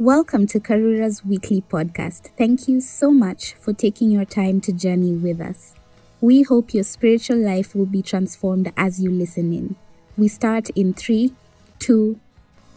[0.00, 2.30] Welcome to Karura's weekly podcast.
[2.38, 5.74] Thank you so much for taking your time to journey with us.
[6.22, 9.76] We hope your spiritual life will be transformed as you listen in.
[10.16, 11.34] We start in three,
[11.80, 12.18] two,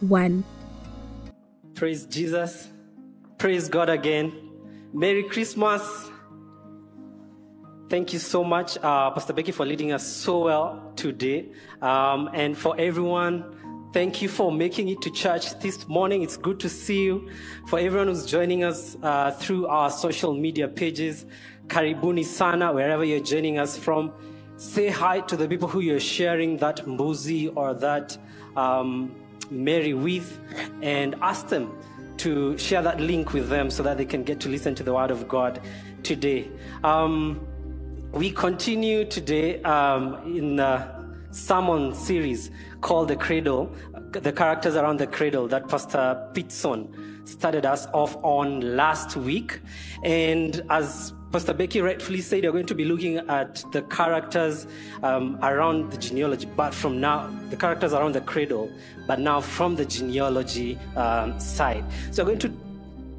[0.00, 0.44] one.
[1.74, 2.68] Praise Jesus.
[3.38, 4.30] Praise God again.
[4.92, 6.10] Merry Christmas.
[7.88, 11.48] Thank you so much, uh, Pastor Becky, for leading us so well today.
[11.80, 13.63] Um, and for everyone
[13.94, 16.24] Thank you for making it to church this morning.
[16.24, 17.30] It's good to see you.
[17.68, 21.26] For everyone who's joining us uh, through our social media pages,
[21.68, 24.12] Karibuni Sana, wherever you're joining us from,
[24.56, 28.18] say hi to the people who you're sharing that mbuzi or that
[28.56, 29.14] um,
[29.48, 30.40] Mary with
[30.82, 31.70] and ask them
[32.16, 34.92] to share that link with them so that they can get to listen to the
[34.92, 35.60] Word of God
[36.02, 36.50] today.
[36.82, 37.46] Um,
[38.10, 41.03] we continue today um, in the
[41.34, 43.74] sermon series called The Cradle,
[44.12, 46.94] the characters around the cradle that Pastor Pitson
[47.26, 49.60] started us off on last week.
[50.04, 54.68] And as Pastor Becky rightfully said, we're going to be looking at the characters
[55.02, 58.70] um, around the genealogy, but from now, the characters around the cradle,
[59.08, 61.84] but now from the genealogy um, side.
[62.12, 62.63] So we're going to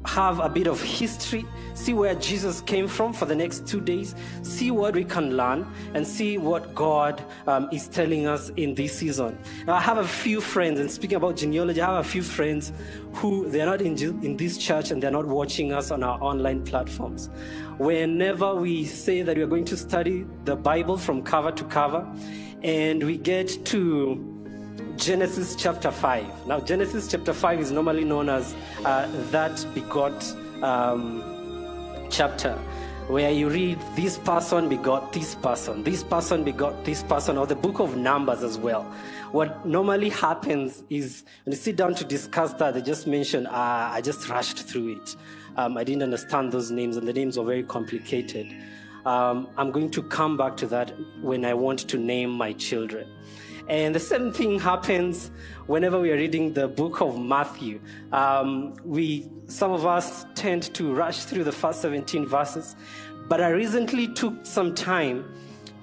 [0.06, 4.14] have a bit of history, see where Jesus came from for the next two days,
[4.42, 8.98] see what we can learn, and see what God um, is telling us in this
[8.98, 9.38] season.
[9.66, 12.72] Now, I have a few friends, and speaking about genealogy, I have a few friends
[13.14, 16.64] who they're not in, in this church and they're not watching us on our online
[16.64, 17.30] platforms.
[17.78, 22.06] Whenever we say that we're going to study the Bible from cover to cover,
[22.62, 24.35] and we get to
[24.96, 26.46] Genesis chapter 5.
[26.46, 31.22] Now, Genesis chapter 5 is normally known as uh, that begot um,
[32.10, 32.54] chapter,
[33.08, 37.54] where you read this person begot this person, this person begot this person, or the
[37.54, 38.84] book of Numbers as well.
[39.32, 43.90] What normally happens is when you sit down to discuss that, they just mention, uh,
[43.92, 45.16] I just rushed through it.
[45.56, 48.54] Um, I didn't understand those names, and the names were very complicated.
[49.04, 53.08] Um, I'm going to come back to that when I want to name my children.
[53.68, 55.30] And the same thing happens
[55.66, 57.80] whenever we are reading the book of Matthew.
[58.12, 62.76] Um, we, some of us tend to rush through the first 17 verses,
[63.28, 65.24] but I recently took some time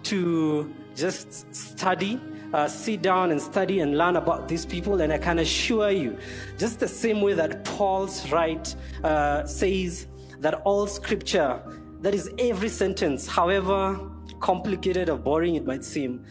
[0.03, 2.19] to just study
[2.53, 5.01] uh, sit down and study and learn about these people.
[5.01, 6.17] And I can assure you,
[6.57, 10.07] just the same way that Paul's right uh, says
[10.39, 11.61] that all scripture,
[12.01, 13.99] that is every sentence, however
[14.39, 16.23] complicated or boring it might seem,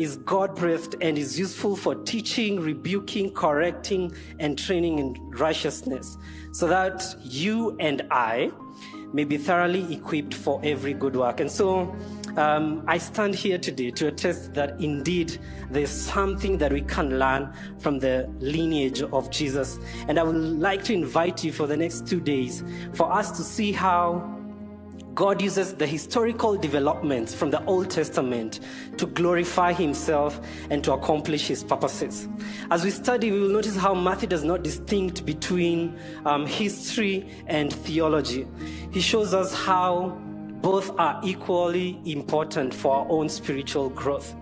[0.00, 6.16] is God breathed and is useful for teaching, rebuking, correcting, and training in righteousness,
[6.52, 8.50] so that you and I
[9.12, 11.40] may be thoroughly equipped for every good work.
[11.40, 11.94] And so
[12.36, 15.38] um, I stand here today to attest that indeed
[15.70, 19.78] there's something that we can learn from the lineage of Jesus.
[20.08, 23.42] And I would like to invite you for the next two days for us to
[23.42, 24.39] see how
[25.14, 28.60] God uses the historical developments from the Old Testament
[28.96, 30.40] to glorify himself
[30.70, 32.28] and to accomplish his purposes.
[32.70, 37.72] As we study, we will notice how Matthew does not distinct between um, history and
[37.72, 38.46] theology.
[38.92, 40.18] He shows us how
[40.62, 44.34] both are equally important for our own spiritual growth.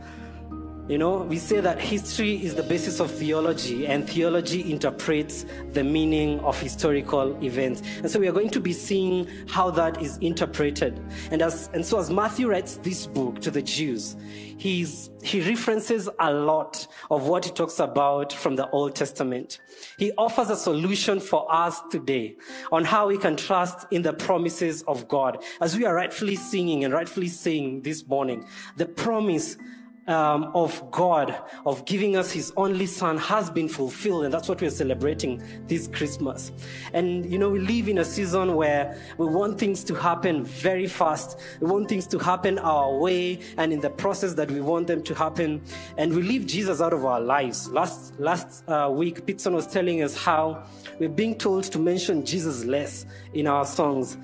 [0.89, 5.85] You know, we say that history is the basis of theology, and theology interprets the
[5.85, 7.83] meaning of historical events.
[7.99, 10.99] And so we are going to be seeing how that is interpreted.
[11.31, 14.17] And as and so as Matthew writes this book to the Jews,
[14.57, 19.61] he's he references a lot of what he talks about from the Old Testament.
[19.99, 22.39] He offers a solution for us today
[22.73, 25.45] on how we can trust in the promises of God.
[25.61, 28.47] As we are rightfully singing and rightfully saying this morning,
[28.79, 29.59] the promise
[30.09, 34.25] um, of God, of giving us His only Son, has been fulfilled.
[34.25, 36.51] And that's what we're celebrating this Christmas.
[36.93, 40.87] And, you know, we live in a season where we want things to happen very
[40.87, 41.39] fast.
[41.61, 45.03] We want things to happen our way and in the process that we want them
[45.03, 45.63] to happen.
[45.97, 47.69] And we leave Jesus out of our lives.
[47.69, 50.65] Last, last uh, week, Pitson was telling us how
[50.99, 54.17] we're being told to mention Jesus less in our songs.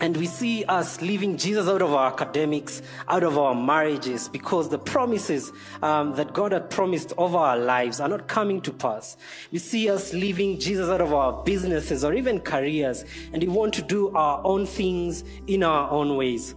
[0.00, 4.68] And we see us leaving Jesus out of our academics, out of our marriages, because
[4.68, 5.52] the promises
[5.82, 9.16] um, that God had promised over our lives are not coming to pass.
[9.52, 13.72] We see us leaving Jesus out of our businesses or even careers, and we want
[13.74, 16.54] to do our own things in our own ways.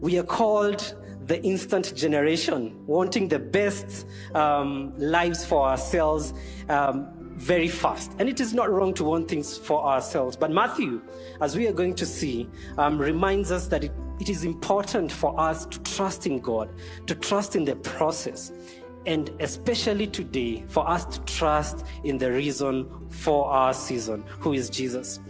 [0.00, 0.94] We are called
[1.26, 6.32] the instant generation, wanting the best um, lives for ourselves.
[6.68, 8.12] Um, very fast.
[8.18, 10.36] And it is not wrong to want things for ourselves.
[10.36, 11.00] But Matthew,
[11.40, 15.38] as we are going to see, um, reminds us that it, it is important for
[15.40, 16.68] us to trust in God,
[17.06, 18.52] to trust in the process.
[19.06, 24.68] and especially today, for us to trust in the reason for our season, who is
[24.68, 25.20] Jesus.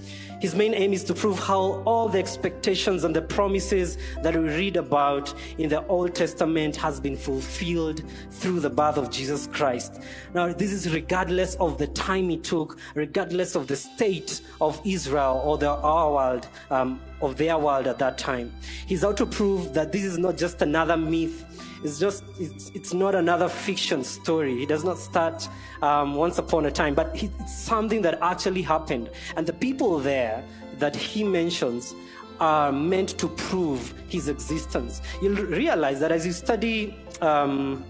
[0.41, 4.49] His main aim is to prove how all the expectations and the promises that we
[4.49, 10.01] read about in the Old Testament has been fulfilled through the birth of Jesus Christ.
[10.33, 15.43] Now, this is regardless of the time it took, regardless of the state of Israel
[15.45, 18.51] or the, our world, um, of their world at that time.
[18.87, 21.45] He's out to prove that this is not just another myth
[21.83, 24.57] it's just it's, it's not another fiction story.
[24.57, 25.49] He does not start
[25.83, 29.11] um, once upon a time but it's something that actually happened.
[29.37, 30.45] And the people there
[30.79, 31.95] that he mentions
[32.39, 35.03] are meant to prove his existence.
[35.21, 37.85] You'll realize that as you study um,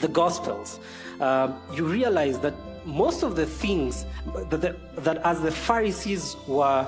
[0.00, 0.80] the gospels
[1.20, 2.54] uh, you realize that
[2.86, 4.06] most of the things
[4.48, 6.86] that, the, that as the pharisees were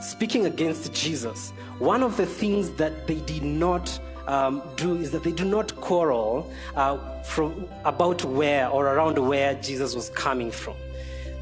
[0.00, 5.22] speaking against jesus one of the things that they did not um, do is that
[5.22, 10.74] they do not quarrel uh, from, about where or around where Jesus was coming from.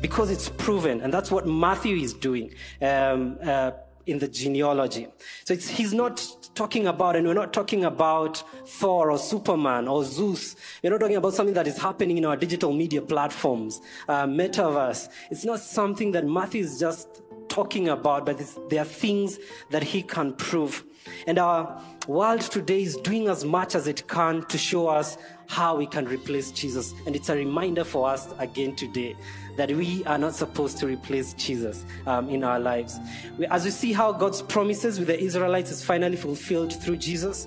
[0.00, 3.72] Because it's proven, and that's what Matthew is doing um, uh,
[4.06, 5.06] in the genealogy.
[5.44, 10.56] So he's not talking about, and we're not talking about Thor or Superman or Zeus.
[10.82, 15.08] We're not talking about something that is happening in our digital media platforms, uh, metaverse.
[15.30, 18.40] It's not something that Matthew is just talking about, but
[18.70, 19.38] there are things
[19.70, 20.84] that he can prove.
[21.26, 21.80] And our
[22.10, 25.16] world today is doing as much as it can to show us
[25.46, 26.92] how we can replace Jesus.
[27.06, 29.14] And it's a reminder for us again today
[29.56, 32.98] that we are not supposed to replace Jesus um, in our lives.
[33.38, 37.46] We, as we see how God's promises with the Israelites is finally fulfilled through Jesus,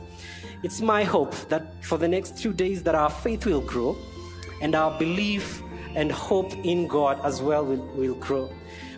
[0.63, 3.97] it's my hope that for the next two days that our faith will grow
[4.61, 5.61] and our belief
[5.93, 8.49] and hope in God as well will, will grow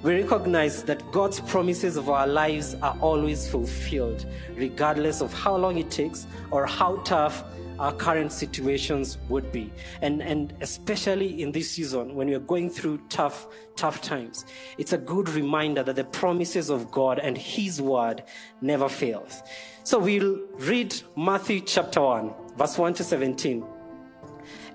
[0.06, 5.80] we recognize that God's promises of our lives are always fulfilled, regardless of how long
[5.80, 7.44] it takes or how tough
[7.80, 9.74] our current situations would be.
[10.04, 14.46] And, and especially in this season, when we're going through tough, tough times,
[14.78, 18.22] it's a good reminder that the promises of God and His word
[18.62, 19.42] never fails.
[19.84, 23.66] So we'll read Matthew chapter 1, verse 1 to 17.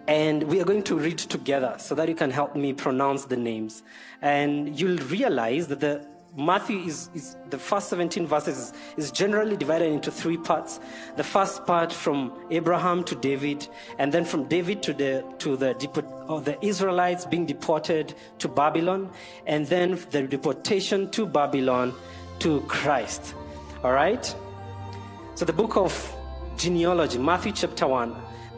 [0.07, 3.37] And we are going to read together so that you can help me pronounce the
[3.37, 3.83] names.
[4.23, 6.05] And you'll realize that the
[6.37, 10.79] Matthew is, is, the first 17 verses is, generally divided into three parts.
[11.17, 13.67] The first part from Abraham to David,
[13.99, 15.75] and then from David to the to the
[16.29, 19.11] or uh, the Israelites being deported to Babylon,
[19.47, 21.93] and then the deportation to Babylon
[22.41, 23.35] to Christ.
[23.83, 24.25] All right.
[25.35, 26.15] So the book of
[26.57, 28.15] genealogy, Matthew chapter one,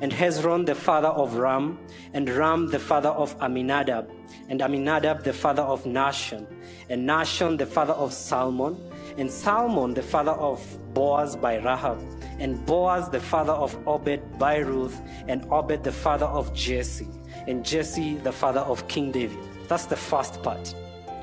[0.00, 1.78] and Hezron the father of Ram,
[2.14, 4.10] and Ram the father of Amminadab,
[4.48, 6.46] and Amminadab the father of Nahshon,
[6.88, 8.78] and Nahshon the father of Salmon,
[9.18, 10.60] and Salmon the father of
[10.94, 12.00] Boaz by Rahab,
[12.38, 14.98] and Boaz the father of Obed by Ruth,
[15.28, 17.08] and Obed the father of Jesse,
[17.46, 19.38] and Jesse the father of King David.
[19.68, 20.74] That's the first part.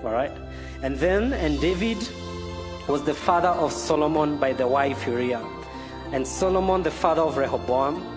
[0.03, 0.31] All right?
[0.83, 1.97] And then, and David
[2.87, 5.45] was the father of Solomon by the wife Uriah,
[6.11, 8.16] and Solomon the father of Rehoboam,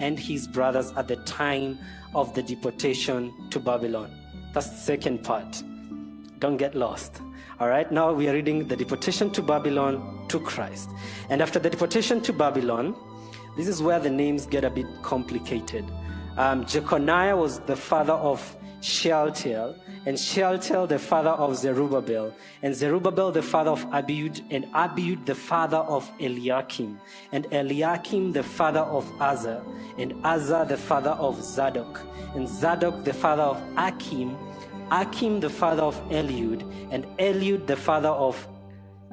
[0.00, 1.78] and his brothers at the time
[2.14, 4.10] of the deportation to Babylon.
[4.52, 5.62] That's the second part.
[6.40, 7.20] Don't get lost.
[7.60, 10.90] All right, now we are reading the deportation to Babylon to Christ.
[11.28, 12.96] And after the deportation to Babylon,
[13.56, 15.84] this is where the names get a bit complicated.
[16.40, 18.40] Um, Jeconiah was the father of
[18.80, 25.26] Shealtiel, and Shealtiel the father of Zerubbabel, and Zerubbabel the father of Abiud, and Abiud
[25.26, 26.98] the father of Eliakim,
[27.32, 29.62] and Eliakim the father of Azor,
[29.98, 32.00] and Azor the father of Zadok,
[32.34, 34.34] and Zadok the father of Achim,
[34.90, 38.48] Achim the father of Eliud, and Eliud the father of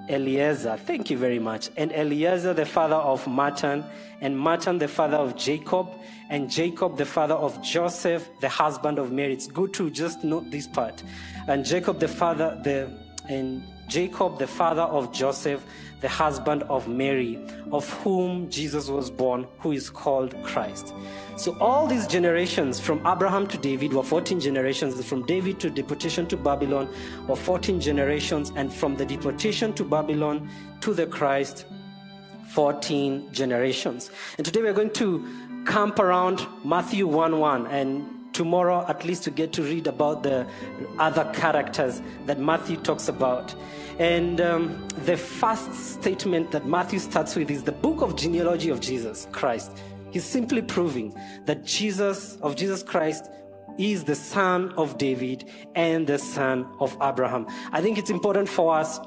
[0.09, 0.77] Eliezer.
[0.77, 1.69] Thank you very much.
[1.77, 3.85] And Eliezer the father of Matthan,
[4.21, 5.87] and Matthan the father of Jacob,
[6.29, 9.33] and Jacob the father of Joseph, the husband of Mary.
[9.33, 11.03] It's good to just note this part.
[11.47, 12.91] And Jacob the father, the
[13.29, 15.63] and Jacob, the father of Joseph,
[16.01, 17.39] the husband of Mary,
[17.71, 20.93] of whom Jesus was born, who is called Christ.
[21.37, 25.03] So all these generations from Abraham to David were 14 generations.
[25.05, 26.93] From David to deportation to Babylon
[27.27, 28.51] were 14 generations.
[28.55, 30.49] And from the deportation to Babylon
[30.81, 31.65] to the Christ,
[32.49, 34.11] 14 generations.
[34.37, 39.31] And today we're going to camp around Matthew 1 1 and tomorrow at least to
[39.31, 40.47] get to read about the
[40.99, 43.55] other characters that Matthew talks about.
[43.97, 48.79] And um, the first statement that Matthew starts with is the book of genealogy of
[48.79, 49.75] Jesus Christ.
[50.11, 53.27] He's simply proving that Jesus, of Jesus Christ,
[53.79, 57.47] is the son of David and the son of Abraham.
[57.71, 58.99] I think it's important for us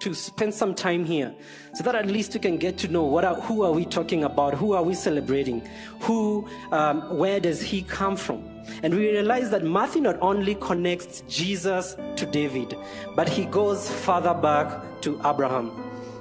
[0.00, 1.34] to spend some time here
[1.74, 4.24] so that at least we can get to know what are, who are we talking
[4.24, 5.66] about who are we celebrating
[6.00, 11.22] who um, where does he come from and we realize that Matthew not only connects
[11.28, 12.76] Jesus to David,
[13.14, 15.70] but he goes further back to Abraham.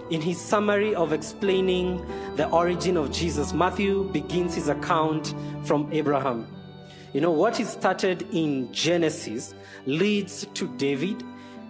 [0.10, 5.34] In his summary of explaining the origin of Jesus, Matthew begins his account
[5.64, 6.48] from Abraham.
[7.14, 9.54] You know, what he started in Genesis
[9.86, 11.24] leads to David,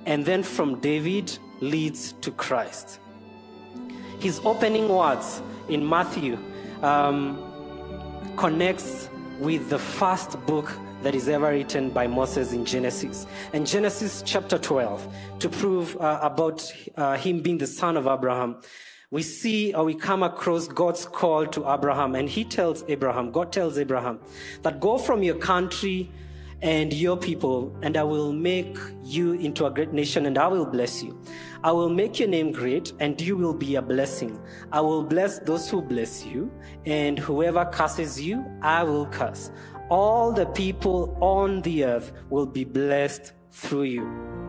[0.05, 2.99] and then from David leads to Christ.
[4.19, 6.37] His opening words in Matthew
[6.81, 7.37] um,
[8.37, 9.09] connects
[9.39, 10.71] with the first book
[11.01, 13.27] that is ever written by Moses in Genesis.
[13.51, 15.07] And Genesis chapter 12,
[15.39, 18.61] to prove uh, about uh, him being the son of Abraham,
[19.11, 22.15] we see or we come across God's call to Abraham.
[22.15, 24.19] And he tells Abraham, God tells Abraham,
[24.63, 26.09] that go from your country
[26.63, 30.65] and your people, and I will make you into a great nation, and I will
[30.65, 31.21] bless you.
[31.61, 34.39] I will make your name great, and you will be a blessing.
[34.71, 36.49] I will bless those who bless you,
[36.85, 39.51] and whoever curses you, I will curse.
[39.89, 44.42] All the people on the earth will be blessed through you.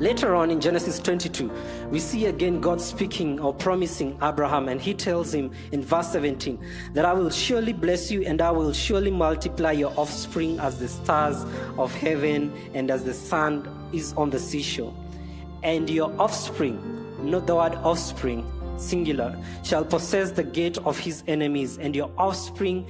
[0.00, 1.50] Later on in Genesis 22,
[1.90, 6.58] we see again God speaking or promising Abraham, and he tells him in verse 17
[6.94, 10.88] that I will surely bless you and I will surely multiply your offspring as the
[10.88, 11.44] stars
[11.78, 14.94] of heaven and as the sand is on the seashore.
[15.62, 16.80] And your offspring,
[17.22, 22.86] not the word offspring, singular, shall possess the gate of his enemies, and your offspring,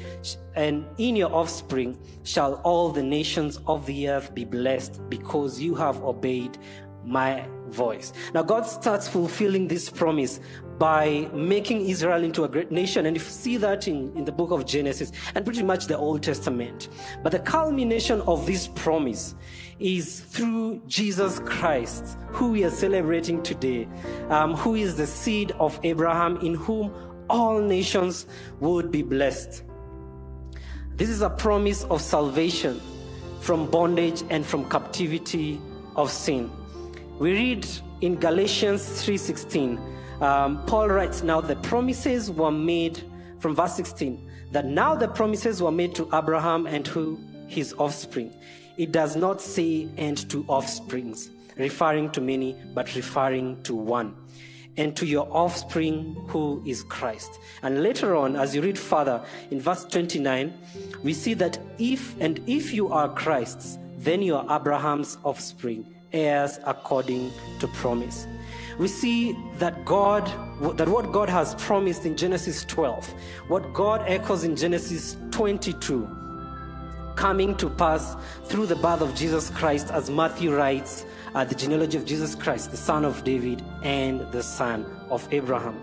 [0.55, 5.75] and in your offspring shall all the nations of the earth be blessed, because you
[5.75, 6.57] have obeyed
[7.05, 8.13] my voice.
[8.35, 10.41] Now, God starts fulfilling this promise
[10.79, 13.07] by making Israel into a great nation.
[13.07, 16.23] And you see that in, in the book of Genesis and pretty much the Old
[16.23, 16.89] Testament.
[17.23, 19.35] But the culmination of this promise
[19.79, 23.89] is through Jesus Christ, who we are celebrating today,
[24.29, 26.93] um, who is the seed of Abraham, in whom
[27.31, 28.27] all nations
[28.61, 29.63] would be blessed.
[30.97, 32.81] This is a promise of salvation
[33.41, 35.61] from bondage and from captivity
[35.97, 36.51] of sin.
[37.23, 37.65] We read
[38.01, 39.79] in Galatians 3:16,
[40.21, 43.01] um, Paul writes, "Now the promises were made
[43.39, 48.33] from verse 16 that now the promises were made to Abraham and to his offspring.
[48.77, 54.17] It does not say and to offsprings, referring to many, but referring to one."
[54.79, 57.39] and to your offspring who is Christ.
[57.63, 60.51] And later on, as you read further in verse 29,
[61.05, 66.59] we see that if and if you are Christ's, then you are Abraham's offspring heirs
[66.65, 68.27] according to promise.
[68.79, 70.27] We see that God,
[70.77, 73.07] that what God has promised in Genesis 12,
[73.49, 76.09] what God echoes in Genesis 22,
[77.17, 81.05] coming to pass through the birth of Jesus Christ, as Matthew writes,
[81.35, 85.79] uh, the genealogy of Jesus Christ, the son of David and the son of Abraham.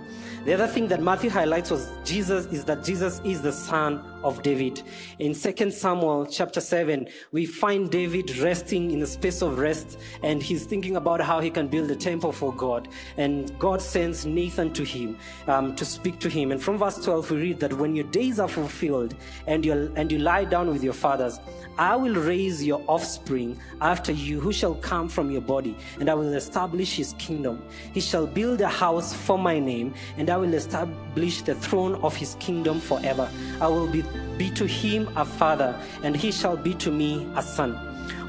[0.46, 4.42] The other thing that Matthew highlights was Jesus is that Jesus is the son of
[4.42, 4.82] David.
[5.20, 10.42] In 2 Samuel chapter 7, we find David resting in a space of rest and
[10.42, 12.88] he's thinking about how he can build a temple for God.
[13.18, 15.18] And God sends Nathan to him
[15.48, 16.52] um, to speak to him.
[16.52, 19.16] And from verse 12, we read that when your days are fulfilled
[19.46, 21.40] and, you and you lie down with your fathers,
[21.78, 26.14] I will raise your offspring after you, who shall come from your body, and I
[26.14, 27.64] will establish his kingdom.
[27.94, 29.94] He shall build a house for my name,
[30.30, 33.28] and I will establish the throne of his kingdom forever.
[33.60, 34.04] I will be
[34.38, 37.74] be to him a father, and he shall be to me a son.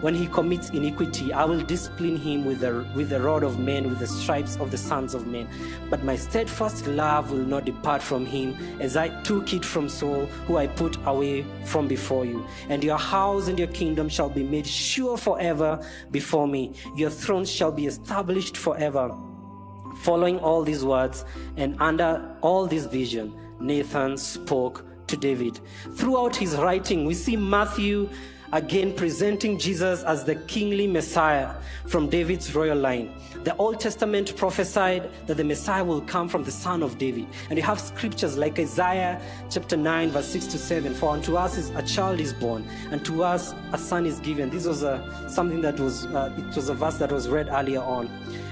[0.00, 3.86] When he commits iniquity, I will discipline him with the, with the rod of men,
[3.88, 5.46] with the stripes of the sons of men.
[5.90, 10.24] But my steadfast love will not depart from him, as I took it from Saul,
[10.46, 12.46] who I put away from before you.
[12.70, 16.72] And your house and your kingdom shall be made sure forever before me.
[16.96, 19.14] Your throne shall be established forever.
[20.02, 21.26] Following all these words
[21.56, 25.60] and under all this vision, Nathan spoke to David.
[25.94, 28.08] Throughout his writing, we see Matthew
[28.52, 31.54] again presenting Jesus as the kingly Messiah
[31.86, 33.12] from David's royal line.
[33.44, 37.26] The Old Testament prophesied that the Messiah will come from the son of David.
[37.48, 40.94] And you have scriptures like Isaiah chapter 9, verse 6 to 7.
[40.94, 44.50] For unto us is a child is born, and to us a son is given.
[44.50, 47.80] This was a, something that was, uh, it was a verse that was read earlier
[47.80, 48.08] on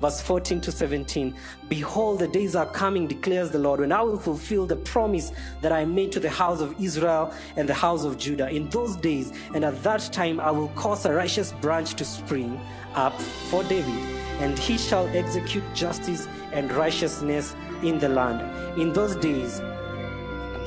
[0.00, 1.34] verse 14 to 17
[1.68, 5.72] Behold, the days are coming, declares the Lord, when I will fulfill the promise that
[5.72, 8.48] I made to the house of Israel and the house of Judah.
[8.48, 12.60] In those days and at that time, I will cause a righteous branch to spring
[12.94, 13.18] up
[13.50, 13.94] for David,
[14.40, 18.40] and he shall execute justice and righteousness in the land.
[18.80, 19.60] In those days,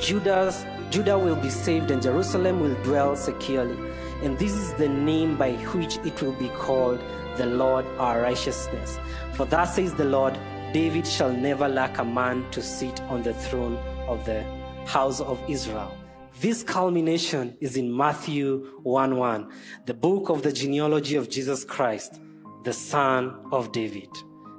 [0.00, 3.78] Judah's, Judah will be saved, and Jerusalem will dwell securely.
[4.22, 7.00] And this is the name by which it will be called
[7.36, 8.98] the Lord our righteousness.
[9.34, 10.38] For thus says the Lord,
[10.72, 14.42] David shall never lack a man to sit on the throne of the
[14.86, 15.96] house of Israel.
[16.40, 19.52] This culmination is in Matthew 1 1,
[19.86, 22.20] the book of the genealogy of Jesus Christ,
[22.64, 24.08] the son of David,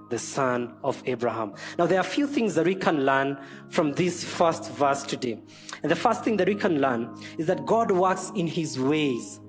[0.10, 1.54] the son of Abraham.
[1.80, 3.38] Now, there are a few things that we can learn
[3.70, 5.42] from this first verse today.
[5.82, 9.40] And the first thing that we can learn is that God works in his ways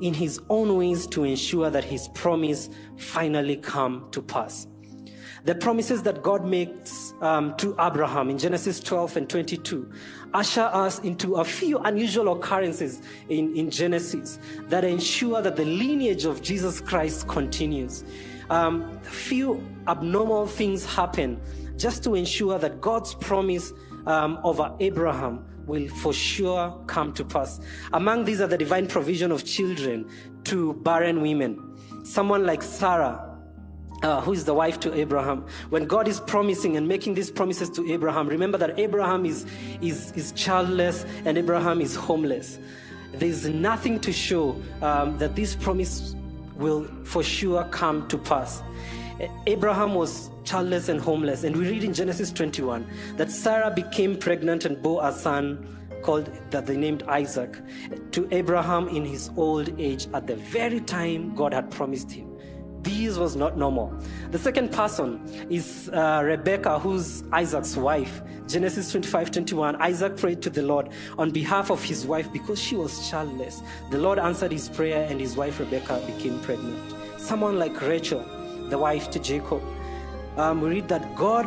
[0.00, 4.66] in his own ways to ensure that his promise finally come to pass.
[5.44, 9.90] The promises that God makes um, to Abraham in Genesis 12 and 22
[10.34, 16.24] usher us into a few unusual occurrences in, in Genesis that ensure that the lineage
[16.24, 18.04] of Jesus Christ continues.
[18.50, 21.40] Um, few abnormal things happen
[21.76, 23.72] just to ensure that God's promise
[24.06, 27.60] um, over Abraham will for sure come to pass.
[27.92, 30.08] Among these are the divine provision of children
[30.44, 31.76] to barren women.
[32.04, 33.36] Someone like Sarah,
[34.02, 37.68] uh, who is the wife to Abraham, when God is promising and making these promises
[37.70, 39.46] to Abraham, remember that Abraham is,
[39.82, 42.58] is, is childless and Abraham is homeless.
[43.12, 46.14] There's nothing to show um, that this promise
[46.56, 48.62] will for sure come to pass.
[49.46, 51.44] Abraham was childless and homeless.
[51.44, 55.66] And we read in Genesis 21 that Sarah became pregnant and bore a son
[56.02, 57.56] called that they named Isaac
[58.12, 62.28] to Abraham in his old age at the very time God had promised him.
[62.82, 63.92] This was not normal.
[64.30, 68.22] The second person is uh, Rebecca, who's Isaac's wife.
[68.46, 69.76] Genesis 25 21.
[69.76, 73.62] Isaac prayed to the Lord on behalf of his wife because she was childless.
[73.90, 76.78] The Lord answered his prayer, and his wife Rebecca became pregnant.
[77.18, 78.24] Someone like Rachel,
[78.68, 79.62] the wife to Jacob,
[80.36, 81.46] um, we read that God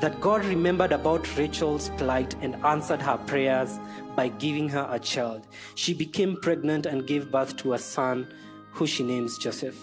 [0.00, 3.78] that God remembered about Rachel's plight and answered her prayers
[4.16, 5.46] by giving her a child.
[5.74, 8.26] She became pregnant and gave birth to a son
[8.70, 9.76] who she names Joseph.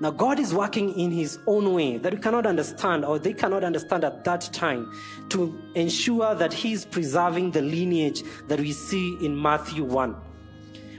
[0.00, 3.64] Now, God is working in His own way that we cannot understand or they cannot
[3.64, 4.92] understand at that time
[5.30, 10.14] to ensure that He is preserving the lineage that we see in Matthew 1.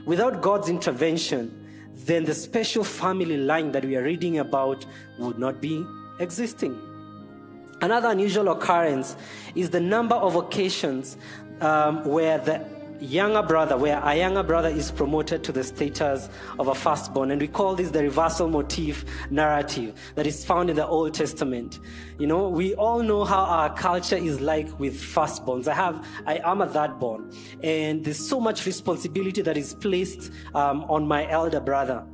[0.06, 1.65] Without God's intervention,
[2.04, 4.84] then the special family line that we are reading about
[5.18, 5.84] would not be
[6.20, 6.78] existing.
[7.80, 9.16] Another unusual occurrence
[9.54, 11.16] is the number of occasions
[11.60, 16.28] um, where the younger brother, where a younger brother is promoted to the status
[16.58, 17.30] of a firstborn.
[17.30, 21.78] And we call this the reversal motif narrative that is found in the Old Testament.
[22.18, 25.68] You know, we all know how our culture is like with firstborns.
[25.68, 30.84] I have, I am a thirdborn, and there's so much responsibility that is placed um,
[30.84, 32.04] on my elder brother.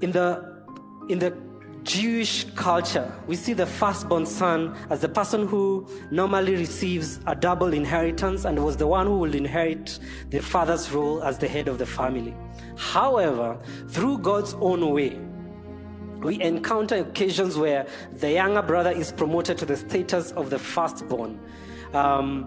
[0.00, 0.62] In the,
[1.08, 1.47] in the
[1.84, 7.72] Jewish culture, we see the firstborn son as the person who normally receives a double
[7.72, 9.98] inheritance and was the one who will inherit
[10.30, 12.34] the father's role as the head of the family.
[12.76, 15.18] However, through God's own way,
[16.18, 21.38] we encounter occasions where the younger brother is promoted to the status of the firstborn,
[21.94, 22.44] um,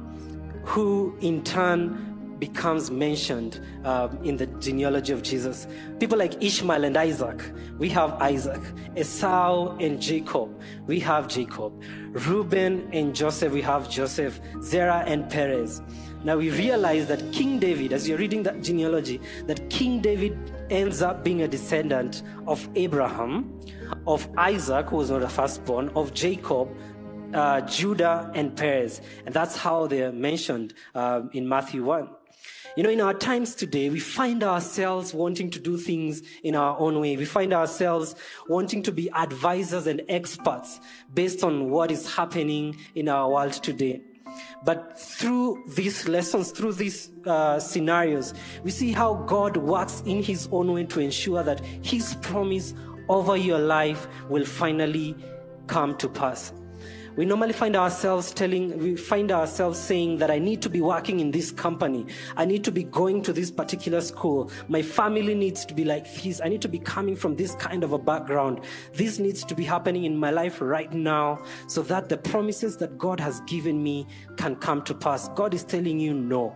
[0.64, 2.11] who in turn
[2.42, 5.68] becomes mentioned um, in the genealogy of Jesus.
[6.00, 7.40] People like Ishmael and Isaac,
[7.78, 8.62] we have Isaac.
[8.98, 10.50] Esau and Jacob,
[10.88, 11.72] we have Jacob.
[12.28, 14.42] Reuben and Joseph, we have Joseph.
[14.62, 15.82] Zerah and Perez.
[16.24, 20.38] Now we realize that King David, as you're reading that genealogy, that King David
[20.72, 23.60] ends up being a descendant of Abraham,
[24.08, 26.76] of Isaac, who was not a firstborn, of Jacob,
[27.34, 29.02] uh, Judah, and Perez.
[29.26, 32.10] And that's how they're mentioned um, in Matthew 1.
[32.78, 36.80] You know, in our times today, we find ourselves wanting to do things in our
[36.80, 37.18] own way.
[37.18, 38.16] We find ourselves
[38.48, 40.80] wanting to be advisors and experts
[41.14, 44.02] based on what is happening in our world today.
[44.64, 50.48] But through these lessons, through these uh, scenarios, we see how God works in His
[50.52, 52.74] own way to ensure that His promise
[53.10, 55.18] over your life will finally
[55.68, 56.54] come to pass
[57.16, 61.20] we normally find ourselves telling, we find ourselves saying that I need to be working
[61.20, 62.06] in this company.
[62.38, 64.50] I need to be going to this particular school.
[64.70, 66.40] My family needs to be like this.
[66.42, 68.62] I need to be coming from this kind of a background.
[68.94, 72.98] This needs to be happening in my life right now so that the promises that
[72.98, 75.28] God has given me can come to pass.
[75.30, 76.56] God is telling you no.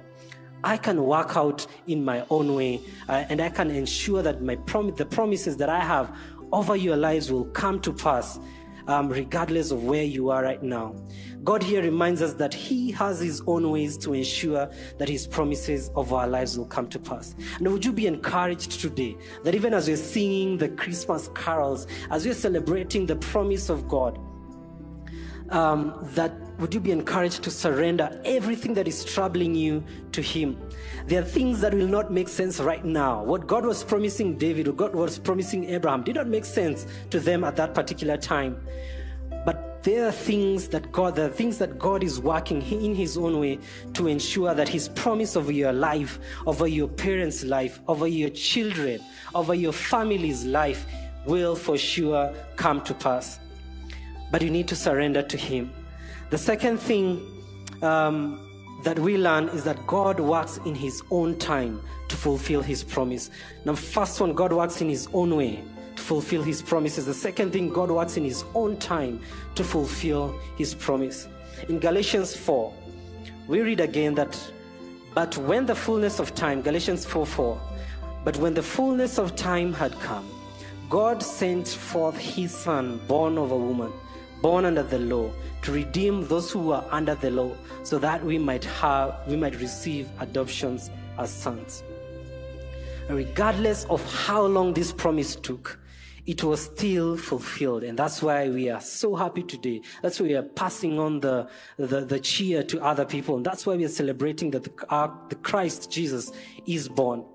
[0.64, 4.56] I can work out in my own way, uh, and I can ensure that my
[4.56, 6.18] prom- the promises that I have
[6.52, 8.40] over your lives will come to pass
[8.88, 10.96] um, regardless of where you are right now.
[11.44, 15.92] God here reminds us that He has His own ways to ensure that His promises
[15.96, 17.36] of our lives will come to pass.
[17.58, 22.26] And would you be encouraged today that even as we're singing the Christmas carols, as
[22.26, 24.20] we're celebrating the promise of God,
[25.50, 30.58] um, that would you be encouraged to surrender everything that is troubling you to Him?
[31.08, 33.24] There are things that will not make sense right now.
[33.24, 37.20] What God was promising David, or God was promising Abraham, did not make sense to
[37.20, 38.66] them at that particular time.
[39.46, 43.18] But there are things that God, there are things that God is working in His
[43.18, 43.60] own way
[43.94, 49.02] to ensure that His promise over your life, over your parents' life, over your children,
[49.36, 50.86] over your family's life
[51.26, 53.40] will for sure come to pass.
[54.32, 55.72] But you need to surrender to Him.
[56.30, 57.22] The second thing
[57.82, 58.40] um,
[58.84, 63.30] that we learn is that God works in His own time to fulfill His promise.
[63.64, 65.64] Now, first one, God works in His own way
[65.96, 67.06] to fulfill His promises.
[67.06, 69.20] The second thing, God works in His own time
[69.56, 71.28] to fulfill His promise.
[71.70, 72.74] In Galatians 4,
[73.48, 74.38] we read again that,
[75.14, 77.62] but when the fullness of time, Galatians 4 4,
[78.24, 80.28] but when the fullness of time had come,
[80.90, 83.92] God sent forth His Son, born of a woman
[84.46, 85.32] born under the law,
[85.64, 89.60] to redeem those who were under the law, so that we might have we might
[89.60, 91.84] receive adoptions as sons.
[93.08, 95.80] And regardless of how long this promise took,
[96.28, 97.84] it was still fulfilled.
[97.84, 99.82] And that's why we are so happy today.
[100.04, 103.38] That's why we are passing on the, the, the cheer to other people.
[103.38, 106.32] And that's why we are celebrating that the, our, the Christ Jesus
[106.68, 107.26] is born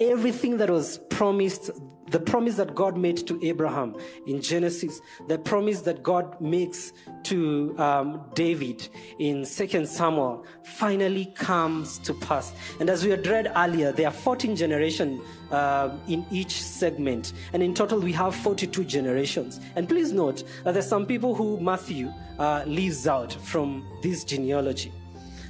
[0.00, 1.70] everything that was promised,
[2.10, 6.92] the promise that God made to Abraham in Genesis, the promise that God makes
[7.24, 12.52] to um, David in Second Samuel, finally comes to pass.
[12.80, 17.62] And as we had read earlier, there are 14 generations uh, in each segment, and
[17.62, 19.60] in total we have 42 generations.
[19.76, 24.92] And please note that there's some people who Matthew uh, leaves out from this genealogy.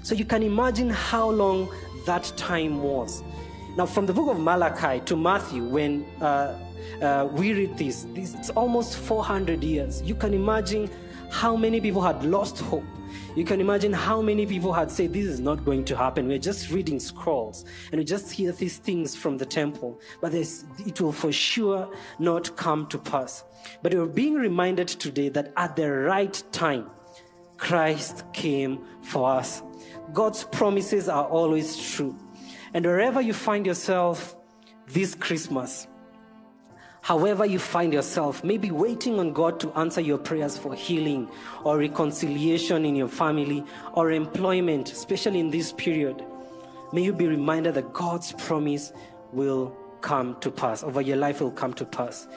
[0.03, 1.69] So you can imagine how long
[2.07, 3.23] that time was.
[3.77, 6.59] Now, from the book of Malachi to Matthew, when uh,
[7.01, 10.03] uh, we read this, this, it's almost 400 years.
[10.03, 10.91] You can imagine
[11.31, 12.85] how many people had lost hope.
[13.37, 16.29] You can imagine how many people had said, This is not going to happen.
[16.29, 21.01] We're just reading scrolls and we just hear these things from the temple, but it
[21.01, 23.45] will for sure not come to pass.
[23.83, 26.91] But we're being reminded today that at the right time,
[27.57, 29.63] Christ came for us.
[30.13, 32.17] God's promises are always true.
[32.75, 34.37] And wherever you find yourself
[34.89, 35.87] this Christmas,
[37.01, 41.29] however you find yourself, maybe waiting on God to answer your prayers for healing
[41.65, 46.25] or reconciliation in your family or employment, especially in this period,
[46.93, 48.93] may you be reminded that God's promise
[49.33, 52.29] will come to pass, over your life will come to pass.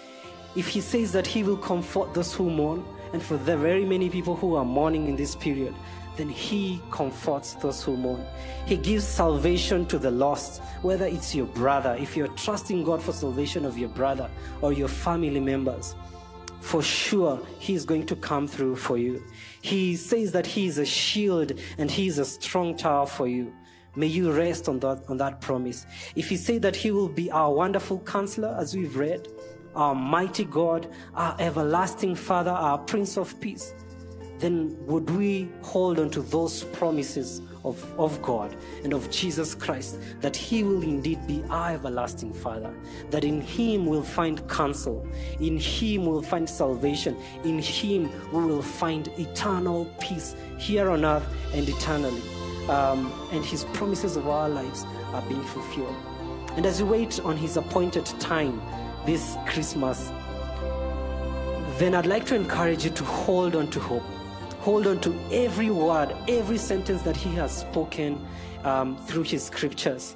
[0.55, 4.09] If He says that He will comfort those who mourn, and for the very many
[4.09, 5.73] people who are mourning in this period,
[6.17, 8.25] then He comforts those who mourn.
[8.65, 13.13] He gives salvation to the lost, whether it's your brother, if you're trusting God for
[13.13, 14.29] salvation of your brother
[14.61, 15.95] or your family members.
[16.59, 19.23] For sure, He is going to come through for you.
[19.61, 23.53] He says that He is a shield and He is a strong tower for you.
[23.95, 25.85] May you rest on that, on that promise.
[26.15, 29.27] If He said that He will be our wonderful counselor, as we've read,
[29.75, 33.73] our mighty God, our everlasting Father, our Prince of Peace,
[34.41, 39.99] then would we hold on to those promises of, of God and of Jesus Christ
[40.19, 42.73] that He will indeed be our everlasting Father,
[43.11, 45.07] that in Him we'll find counsel,
[45.39, 51.25] in Him we'll find salvation, in Him we will find eternal peace here on earth
[51.53, 52.21] and eternally.
[52.67, 55.95] Um, and His promises of our lives are being fulfilled.
[56.55, 58.59] And as we wait on His appointed time
[59.05, 60.11] this Christmas,
[61.77, 64.03] then I'd like to encourage you to hold on to hope
[64.61, 68.23] hold on to every word, every sentence that He has spoken
[68.63, 70.15] um, through His scriptures.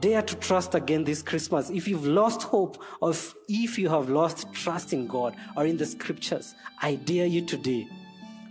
[0.00, 1.70] Dare to trust again this Christmas.
[1.70, 5.76] If you've lost hope, or if, if you have lost trust in God or in
[5.76, 7.88] the scriptures, I dare you today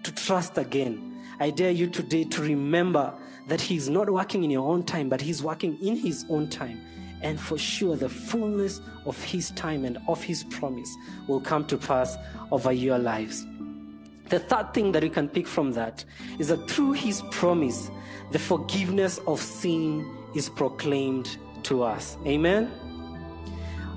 [0.04, 1.23] to trust again.
[1.39, 3.13] I dare you today to remember
[3.47, 6.82] that He's not working in your own time, but He's working in His own time.
[7.21, 10.93] And for sure, the fullness of His time and of His promise
[11.28, 12.17] will come to pass
[12.52, 13.45] over your lives.
[14.30, 16.06] The third thing that we can pick from that
[16.38, 17.89] is that through His promise,
[18.32, 22.18] the forgiveness of sin is proclaimed to us.
[22.26, 22.72] Amen.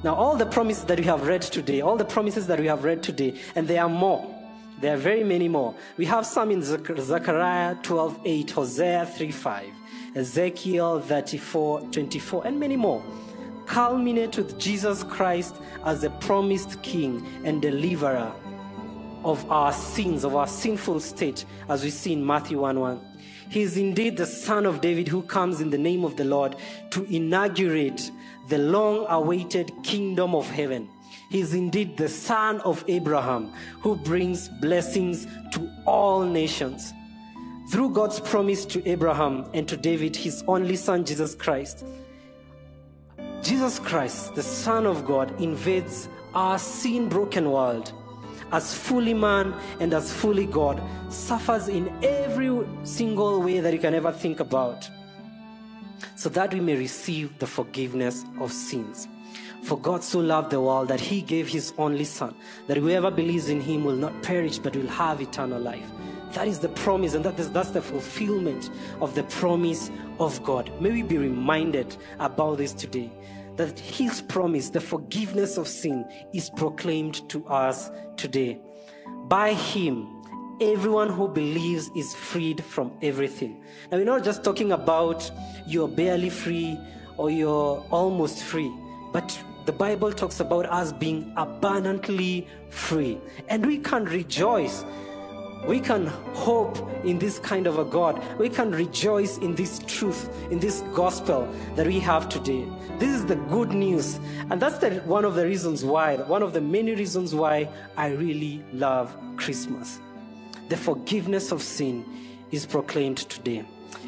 [0.02, 2.82] Now, all the promises that we have read today, all the promises that we have
[2.82, 4.26] read today, and there are more.
[4.80, 5.74] There are very many more.
[5.96, 9.66] We have some in Zechariah 12 8, Hosea 3 5,
[10.16, 13.02] Ezekiel 34 24, and many more.
[13.66, 18.32] Culminate with Jesus Christ as the promised King and deliverer
[19.24, 23.00] of our sins, of our sinful state, as we see in Matthew 1 1.
[23.48, 26.56] He is indeed the Son of David who comes in the name of the Lord
[26.90, 28.10] to inaugurate
[28.48, 30.88] the long awaited kingdom of heaven.
[31.28, 36.94] He is indeed the Son of Abraham who brings blessings to all nations.
[37.70, 41.84] Through God's promise to Abraham and to David, his only son, Jesus Christ,
[43.42, 47.92] Jesus Christ, the Son of God, invades our sin broken world
[48.52, 53.94] as fully man and as fully God, suffers in every single way that you can
[53.94, 54.88] ever think about,
[56.14, 59.08] so that we may receive the forgiveness of sins.
[59.62, 62.34] For God so loved the world that he gave his only Son,
[62.66, 65.88] that whoever believes in him will not perish but will have eternal life.
[66.32, 70.70] That is the promise, and that is, that's the fulfillment of the promise of God.
[70.80, 73.10] May we be reminded about this today
[73.56, 78.60] that his promise, the forgiveness of sin, is proclaimed to us today.
[79.28, 80.22] By him,
[80.60, 83.62] everyone who believes is freed from everything.
[83.90, 85.30] Now, we're not just talking about
[85.66, 86.78] you're barely free
[87.16, 88.72] or you're almost free,
[89.12, 93.18] but the Bible talks about us being abundantly free.
[93.48, 94.84] And we can rejoice
[95.66, 98.22] we can hope in this kind of a God.
[98.38, 102.66] We can rejoice in this truth, in this gospel that we have today.
[102.98, 104.18] This is the good news.
[104.50, 108.08] And that's the, one of the reasons why, one of the many reasons why I
[108.08, 110.00] really love Christmas.
[110.68, 112.04] The forgiveness of sin
[112.50, 113.64] is proclaimed today.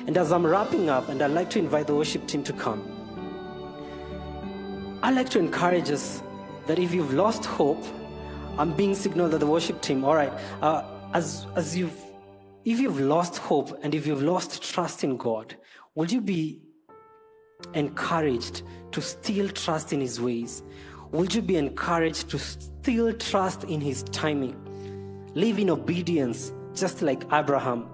[0.07, 2.91] And as I'm wrapping up, and I'd like to invite the worship team to come,
[5.03, 6.23] I'd like to encourage us
[6.67, 7.83] that if you've lost hope,
[8.59, 10.83] I'm being signaled that the worship team, all right, uh,
[11.15, 11.97] as, as you've,
[12.65, 15.57] if you've lost hope and if you've lost trust in God,
[15.95, 16.61] would you be
[17.73, 20.63] encouraged to still trust in His ways?
[21.13, 24.61] Would you be encouraged to still trust in His timing?
[25.35, 27.89] Live in obedience, just like Abraham.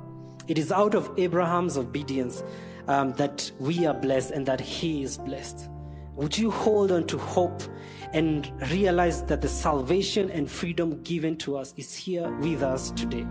[0.49, 2.43] It is out of Abraham's obedience
[2.89, 5.69] um, that we are blessed and that he is blessed.
[6.17, 7.63] Would you hold on to hope
[8.13, 13.27] and realize that the salvation and freedom given to us is here with us today.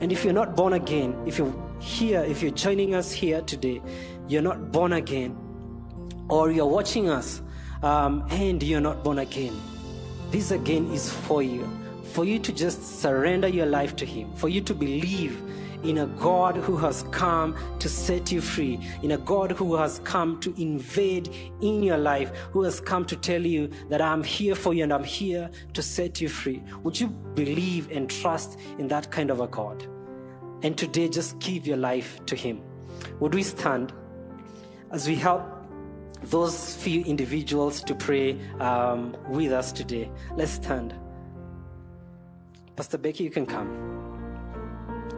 [0.00, 3.82] And if you're not born again, if you're here, if you're joining us here today,
[4.28, 5.36] you're not born again,
[6.28, 7.42] or you're watching us
[7.82, 9.58] um, and you're not born again,
[10.30, 11.68] this again is for you.
[12.12, 15.40] For you to just surrender your life to Him, for you to believe
[15.82, 20.00] in a God who has come to set you free, in a God who has
[20.00, 21.28] come to invade
[21.60, 24.92] in your life, who has come to tell you that I'm here for you and
[24.92, 26.62] I'm here to set you free.
[26.82, 29.86] Would you believe and trust in that kind of a God?
[30.62, 32.60] And today, just give your life to Him.
[33.20, 33.92] Would we stand
[34.90, 35.42] as we help
[36.22, 40.10] those few individuals to pray um, with us today?
[40.34, 40.94] Let's stand.
[42.74, 43.97] Pastor Becky, you can come.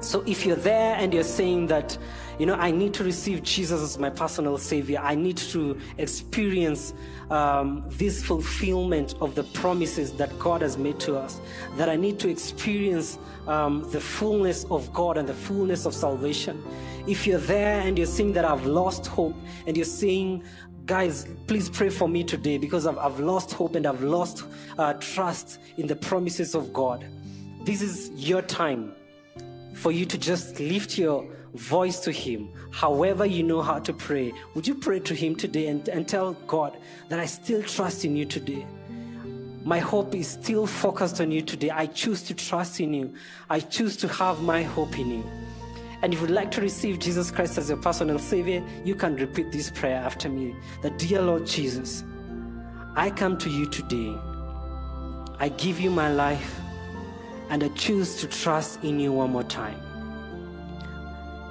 [0.01, 1.97] So if you're there and you're saying that,
[2.39, 6.95] you know, I need to receive Jesus as my personal Savior, I need to experience
[7.31, 11.39] um, this fulfillment of the promises that God has made to us,
[11.77, 16.65] that I need to experience um, the fullness of God and the fullness of salvation.
[17.07, 19.37] If you're there and you're saying that I've lost hope
[19.67, 20.45] and you're saying,
[20.87, 24.45] guys, please pray for me today because I've, I've lost hope and I've lost
[24.79, 27.05] uh, trust in the promises of God.
[27.65, 28.95] This is your time
[29.81, 34.31] for you to just lift your voice to Him, however you know how to pray.
[34.55, 36.77] Would you pray to Him today and, and tell God
[37.09, 38.67] that I still trust in you today?
[39.65, 41.71] My hope is still focused on you today.
[41.71, 43.15] I choose to trust in you.
[43.49, 45.25] I choose to have my hope in you.
[46.03, 49.51] And if you'd like to receive Jesus Christ as your personal Savior, you can repeat
[49.51, 50.55] this prayer after me.
[50.83, 52.05] The dear Lord Jesus,
[52.97, 54.15] I come to you today.
[55.39, 56.61] I give you my life
[57.51, 59.79] and I choose to trust in you one more time.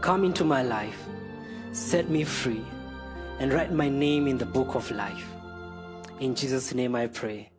[0.02, 0.98] Come into my life,
[1.74, 2.64] set me free,
[3.40, 5.28] and write my name in the book of life.
[6.20, 7.50] In Jesus' name I pray.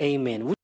[0.00, 0.54] Amen.